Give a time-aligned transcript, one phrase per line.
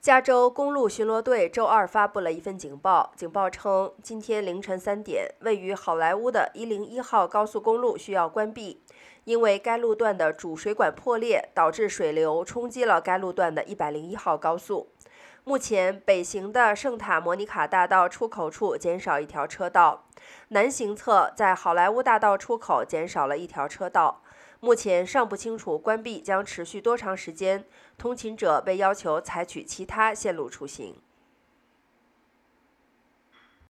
[0.00, 8.82] 加州公路巡逻队周二发布了一份警报，警报称，今天凌晨三点，位于好莱坞的一零一号高速公路需要关闭，
[9.24, 14.88] 因为该路段的主水管破裂，导致水流冲击了该路段的一百零一号高速。
[15.44, 20.06] 目前，北行的圣塔莫尼卡大道出口处减少一条车道，
[20.48, 24.22] 南行侧在好莱坞大道出口减少了一条车道。
[24.60, 27.64] 目前尚不清楚关闭将持续多长时间，
[27.96, 30.96] 通勤者被要求采取其他线路出行。